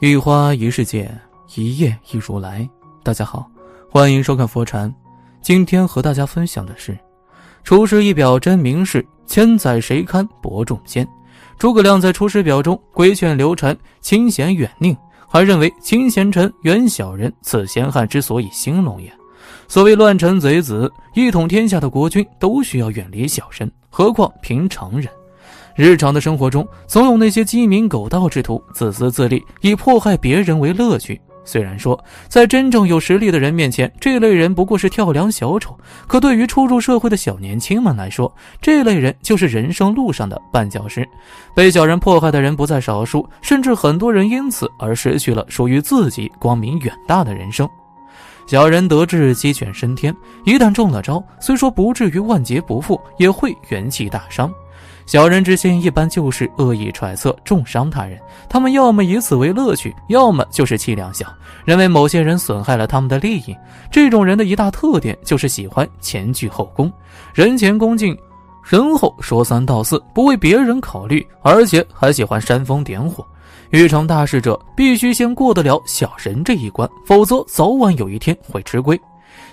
[0.00, 1.10] 一花一世界，
[1.56, 2.68] 一叶一如来。
[3.02, 3.50] 大家好，
[3.90, 4.94] 欢迎收看佛禅。
[5.42, 6.96] 今天和大家分享的是：
[7.64, 11.04] 出师一表真名士，千载谁堪伯仲间。
[11.58, 19.12] 诸葛亮在《出师表》中规劝刘禅清闲远佞，还认为清闲臣远小人，此闲汉之所以兴隆也。
[19.66, 25.10] 所谓乱臣贼子，一统天下的国君都需要远离小人，何况平常人？
[25.78, 31.20] 日常的生活中，总有那些鸡鸣狗盗之徒，自私自利，以迫害别人为乐趣。
[31.44, 41.08] 虽然说，在真正有实力的人面前，这类人不过是跳梁小丑，可对于初入社会的小年轻们来说，这类人就是人生路上的绊脚石。
[41.54, 47.70] 被小人迫害的人不在少数，甚至很多人因此而失去了属于自己光明远大的人生。
[48.48, 50.12] 小人得志鸡犬升天，
[50.44, 54.52] 一旦中了招，虽说不至于万劫不复，也会元气大伤。
[55.08, 58.20] 小人之心一般就是恶意揣测，重伤他人。
[58.46, 61.26] 他们要么以此为乐趣，要么就是气量小，
[61.64, 63.56] 认为某些人损害了他们的利益。
[63.90, 66.92] 这种人的一大特点就是喜欢前倨后恭，
[67.32, 68.14] 人前恭敬，
[68.62, 73.26] 人后说三道四，不为别人考虑，而且还喜欢煽风点火。
[73.70, 79.00] 欲成大事者，必须先过得了小人这一关，否则早晚有一天会吃亏。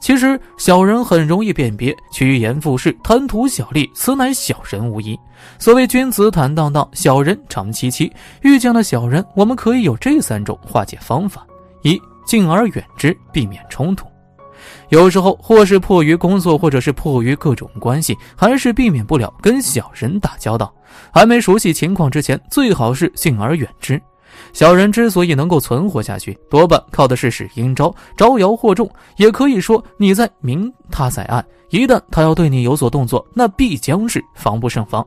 [0.00, 5.18] 其实小人很容易辨别，趋炎附势、贪图小利，此乃小人无疑。
[5.58, 8.10] 所谓君子坦荡荡，小人长戚戚。
[8.40, 11.46] 遇见了小人，我们可以有这三种化解方法：
[11.82, 14.06] 一、敬而远之，避免冲突。
[14.88, 20.72] 有时候，或是迫于工作，或者是迫于各种关系，还是避免不了跟小人打交道。
[21.12, 24.00] 还没熟悉情况之前，最好是敬而远之。
[24.52, 28.90] 小人之所以能够存活下去，多半靠的是使阴招，招摇惑众。
[29.16, 31.44] 也可以说，你在明，他在暗。
[31.70, 35.06] 一旦他要对你有所动作，那必将是防不胜防。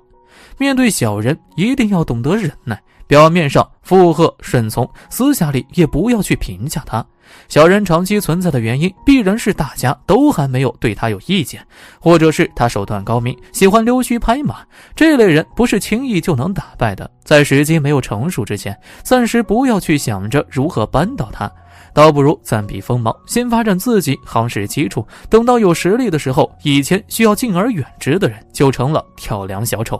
[0.57, 2.81] 面对小人，一定要懂得忍耐。
[3.07, 7.05] 表面上附和顺从，私下里也不要去评价他。
[7.47, 11.65] 小人长期存在的原因，必然是大家都还没有对他有意见，
[11.99, 14.57] 或者是他手段高明，喜欢溜须拍马。
[14.95, 21.51] 这类人不是轻易就能打败的，在时机没有成熟之前，暂时不要去想着如何扳倒他，
[21.93, 25.05] 倒不如暂避锋芒，先发展自己夯实基础。
[25.29, 29.99] 等到有实力的时候，以前需要敬而远之的人就成了跳梁小丑。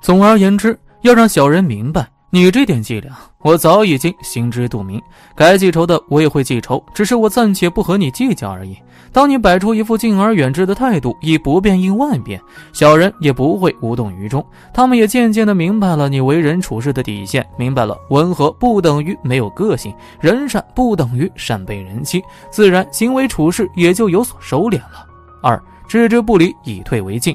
[0.00, 0.78] 总而言之。
[1.02, 5.00] 要让小人明白，你这点伎俩，我早已经心知肚明。
[5.34, 8.76] 该记仇的我也会记仇，只是我暂且不和你计较而已。
[9.10, 12.40] 当你摆出一副敬而远之的态度，以不变应万变，
[12.72, 14.44] 小人也不会无动于衷。
[14.72, 25.06] 他们也渐渐的明白了你为人处事的底线，明白了温和不等于没有个性，人善不等于善被人欺，自然行为处事也就有所收敛了。
[25.42, 27.34] 二，置之不理，以退为进。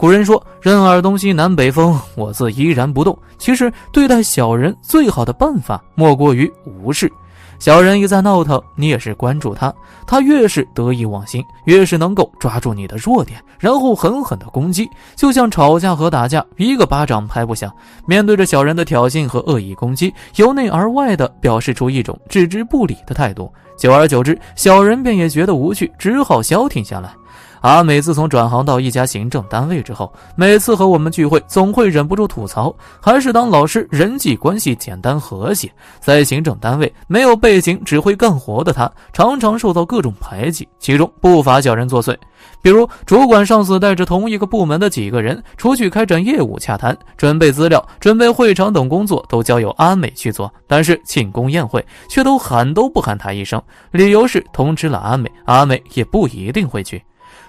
[0.00, 7.12] 古人说：“任尔东西南北风，我自依然不动。”其实，对待小人最好的办法莫过于无视。
[7.58, 9.70] 小人一再闹腾，你也是关注他，
[10.06, 14.88] 他越是得意忘形，越是能够抓住你的弱点，然后狠狠的攻击。
[15.16, 17.70] 就像吵架和打架，一个巴掌拍不响。
[18.06, 27.14] 面对着小人的挑衅和恶意攻击，由内而外的表示出一种置之不理的态度，久而久之，小人便也觉得无趣，只好消停下来。
[27.60, 35.70] 阿美自从转行到一家行政单位之后，每次和我们聚会，总会忍不住吐槽：还是当老师，人际关系简单和谐。
[36.00, 42.16] 在行政单位，没有背景，只会干活的他，常常受到各种排挤，其中不乏小人作祟。
[42.62, 50.50] 比如，主管上司带着同一个部门的几个人出去开展业务洽谈、准备资料、准备会场等工作，都交由阿美去做。
[50.66, 57.02] 但是庆功宴会却都喊都不喊他一声，理由是通知了阿美，阿美也不一定会去。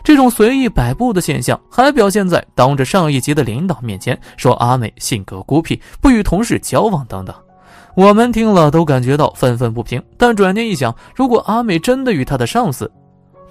[0.04, 7.36] 这种随意摆布的现象，还表现在当着上一级的领导面前说阿美性格孤僻，不与同事交往等等。
[7.96, 10.02] 我们听了都感觉到愤愤不平。
[10.18, 12.90] 但转念一想，如果阿美真的与她的上司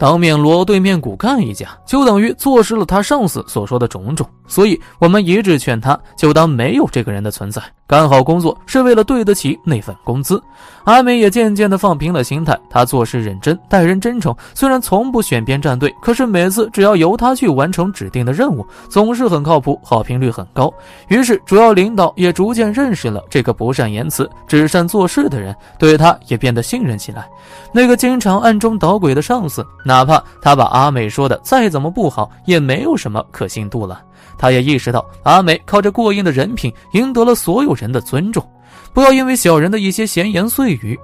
[0.01, 4.27] 当面锣对面鼓干一架，就等于坐实了他上司所说的种种。
[4.49, 10.43] 所以，我们一致劝他，就当没有这个人的存在，干好工作是为了对得起那份工资。
[10.85, 14.35] 阿美也渐渐地放平了心态，她做事认真，待人真诚。
[14.55, 20.73] 虽然从不选边站队，可是每次只要由她去完成指定的任务，总是很靠谱，好评率很高。
[21.09, 27.29] 于是主要领导也逐渐认识了这个不善言辞、只善做事的人，对他也变得信任起来。
[27.73, 34.01] 那个经常暗中捣鬼的上司，哪怕他把阿美说的再怎么不好，也没有什么可信度了。
[34.39, 38.49] 他也意识到，阿美靠着过硬的人品赢得了所有人的尊重。
[38.95, 40.97] 不要因为小人的一些闲言碎语，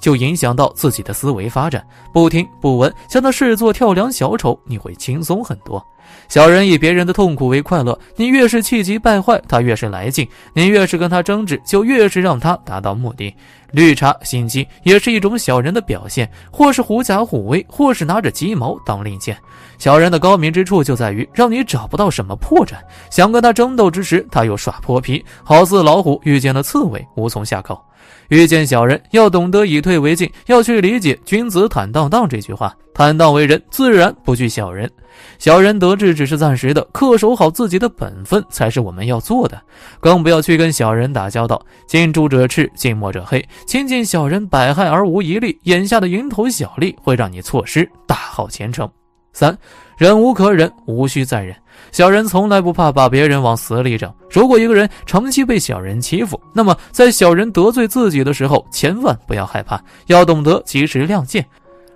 [0.00, 1.84] 就影响到自己的思维发展。
[2.12, 5.84] 不听不闻，将他视作跳梁小丑，你会轻松很多。
[6.28, 13.34] 小人以别人的痛苦为快乐，你越是气急败坏，他越是来劲；你越是跟他争执，就越是让他达到目的。
[13.70, 19.34] 绿茶心机也是一种小人的表现，或是狐假虎威，或是拿着鸡毛当令箭。
[19.78, 22.74] 小人的高明之处就在于让你找不到什么破绽，
[23.10, 27.82] 想跟他争斗之时，他又耍泼皮，好似老虎遇见了刺猬，无从下口。
[28.28, 32.74] 遇见小人，要懂得以退为进，要去理解“君子坦荡荡”这句话。
[32.94, 34.90] 坦荡为人，自然不惧小人。
[35.38, 39.60] 小人得志只是暂时的，恪守好自己的本分才是我们要做的。
[40.00, 41.60] 更不要去跟小人打交道。
[41.86, 43.46] 近朱者赤，近墨者黑。
[43.66, 45.58] 亲近小人，百害而无一利。
[45.64, 48.90] 眼下的蝇头小利，会让你错失大好前程。
[49.32, 49.56] 三，
[49.96, 51.54] 忍无可忍，无需再忍。
[51.90, 54.12] 小人从来不怕把别人往死里整。
[54.30, 61.44] 如果一个人长期被小人欺负，那么在小人得罪自己的时候，千万不要害怕，要懂得及时亮剑。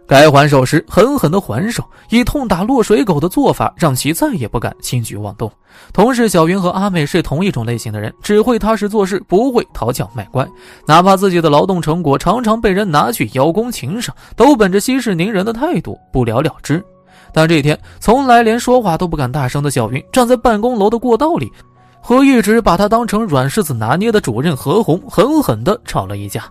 [0.09, 5.50] 该还手时狠狠地还手，以痛打落水狗的做法，让其再也不敢轻举妄动。
[5.93, 10.47] 同事小云和阿美是同一种类型的人，只会踏实做事，不会讨巧卖乖。
[10.87, 16.83] 哪怕自己的劳动成果常常被人拿去邀功请赏，都本着息事宁人的态度不了了之。
[17.33, 21.53] 但这一天，从来连说话都不敢大声的小云，站在办公楼的过道里，
[22.01, 26.45] 和一直把他当成软柿子拿捏的主任何红狠狠地吵了一架。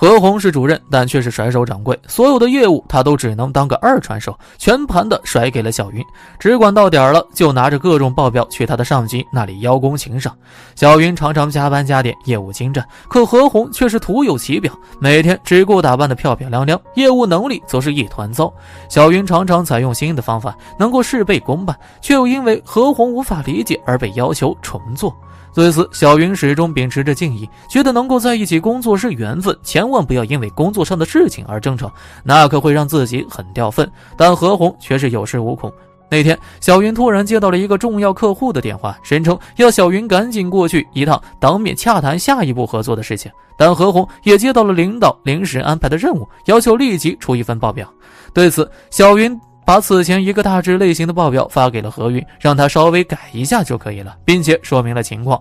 [0.00, 6.02] 何红是主任，但却是甩手掌柜，所有的业务他都只能当个二传手，全盘的甩给了小云，
[6.38, 10.34] 只管到点了就拿着各种报表去他的上级那里邀功请赏。
[10.74, 18.50] 小云常常加班加点，业务精湛，可何红却是徒有其表，每天只顾打扮的漂漂亮亮，业务能力则是一团糟。
[18.88, 25.14] 小云常常采用新的方法，能够事倍功半，却又因为何红无法理解而被要求重做。
[25.52, 31.92] 对此，小云始终秉持着敬意，觉得能够在一起工作是缘分，前千万不要因为工作上的事情而争吵，
[32.22, 33.90] 那可会让自己很掉份。
[34.16, 35.72] 但何红却是有恃无恐。
[36.08, 43.32] 那天，小云突然接到了一个重要客户的电话，声称要小云赶紧过去一趟，当面洽谈下一步合作的事情。
[43.58, 47.92] 但何红也接到了领导临时安排的任务，要求立即出一份报表。
[48.32, 49.36] 对此，小云。
[49.62, 55.40] 把此前一个大致类型的报表发给了何云，让他稍微改一下就可以了，并且说明了情况，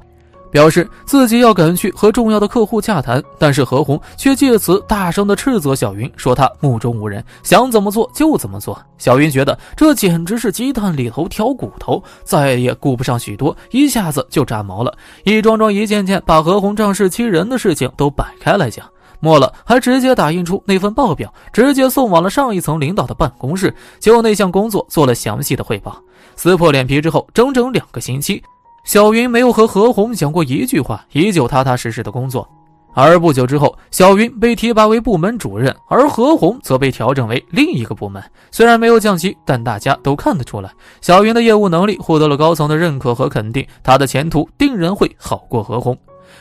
[0.51, 3.23] 表示自己要赶去和重要的客户洽谈。
[3.37, 8.79] 但是何红却借此大声的斥责小云，说他目中无人，想怎么做就怎么做。
[8.97, 14.93] 小云觉得这简直是鸡蛋里头挑骨头，再也顾不上许多，一下子就炸毛了，
[15.23, 18.85] 一桩桩一件件把何红仗势欺人的事情都摆开来讲。
[19.21, 26.01] 末了，还直接打印出那份报表，直接送往了上一层领导的办公室，就那项工作做了详细的汇报。
[26.37, 28.41] 撕破脸皮之后，整整两个星期，
[28.89, 32.49] 小云没有和何红讲过一句话，依旧踏踏实实的工作。
[32.95, 38.19] 而不久之后，小云被提拔为部门主任，而何红则被调整为另一个部门。
[38.49, 40.71] 虽然没有降级，但大家都看得出来，
[41.01, 45.95] 小云的业务能力获得了高层的认可和肯定，她的前途定然会好过何红。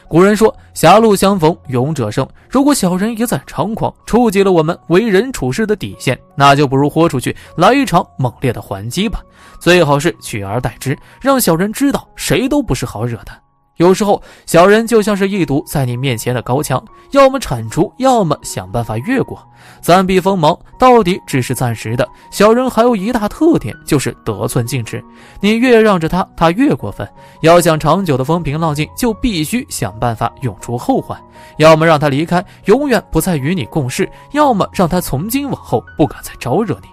[0.07, 9.21] 古人说：“狭路相逢勇者胜。”如果小人一再猖狂，触及了我们为人处事的底线，那就不如豁出去，来一场猛烈的还击吧。
[9.61, 13.33] 最好是取而代之，让小人知道谁都不是好惹的。
[13.79, 19.39] 有时候，小人就像是一堵在你面前的高墙，要么铲除，要么想办法越过。
[19.81, 22.07] 暂避锋芒，到底只是暂时的。
[22.31, 25.03] 小人还有一大特点，就是得寸进尺。
[25.41, 27.09] 你越让着他，他越过分。
[27.41, 31.19] 要想长久的风平浪静，就必须想办法涌出后患。
[31.59, 36.89] 要么让他离开，永远不再与你共事；要么让他从今往后不敢再招惹你。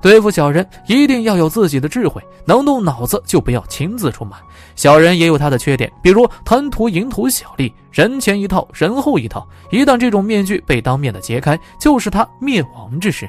[0.00, 4.38] 对付小人，一定要有自己的智慧，能动脑子就不要亲自出马。
[4.76, 9.46] 小人也有他的缺点，比如贪图蝇头小利，人前一套，人后一套。
[9.70, 13.28] 一旦这种面具被当面的揭开，就是他灭亡之时。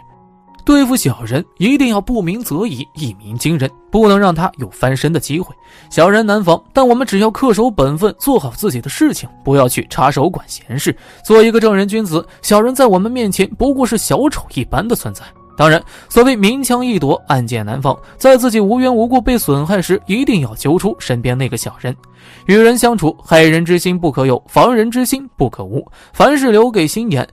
[0.66, 5.56] 对付小人，一定要不鸣则已，一鸣惊人，不能让他有翻身的机会。
[5.90, 10.96] 小人难防，但我们只要恪守本分，做好自己的事情，不要去插手管闲事，
[11.26, 12.24] 做一个正人君子。
[12.44, 15.24] 小人在我们面前不过是小丑一般的存在。
[15.60, 21.94] 当然，所谓明枪易躲，暗箭难防，在自己无缘无故被损害时，一定要揪出身边那个小人。
[22.46, 25.86] 与人相处，害人之心不可有，防人之心不可无。
[26.14, 27.28] 凡事留给心眼，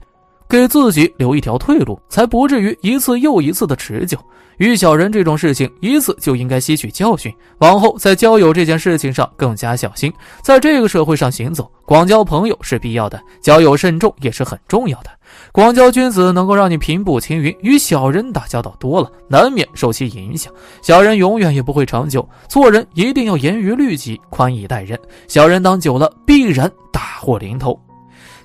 [0.49, 4.17] 给自己留一条退路，才不至于一次又一次的持久。
[4.57, 10.11] 遇小人这种事情，一次就应该吸取教训，往后在交友这件事情上更加小心。
[10.41, 15.11] 在这个社会上行走，广交朋友是必要的，交友慎重也是很重要的。
[15.51, 20.51] 广交君子能够让你平步青云，与小人打交道多了，难免受其影响。
[20.81, 24.97] 小人永远也不会长久，做人一定要严于律己，宽以待人。
[25.27, 27.79] 小人当久了，必然大祸临头。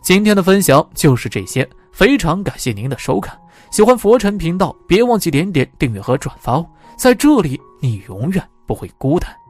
[0.03, 3.39] 今天的分享就是这些，非常感谢您的收看。
[3.71, 6.67] 喜欢佛尘频道，别忘记点点订阅和转发哦！
[6.97, 9.42] 在这里，你永远不会孤单。